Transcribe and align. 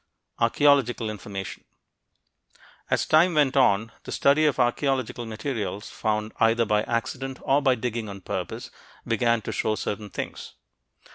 ARCHEOLOGICAL 0.39 1.11
INFORMATION 1.11 1.63
As 2.89 3.05
time 3.05 3.35
went 3.35 3.55
on, 3.55 3.91
the 4.03 4.11
study 4.11 4.47
of 4.47 4.59
archeological 4.59 5.27
materials 5.27 5.91
found 5.91 6.31
either 6.39 6.65
by 6.65 6.81
accident 6.85 7.37
or 7.43 7.61
by 7.61 7.75
digging 7.75 8.09
on 8.09 8.21
purpose 8.21 8.71
began 9.05 9.43
to 9.43 9.51
show 9.51 9.75
certain 9.75 10.09
things. 10.09 10.53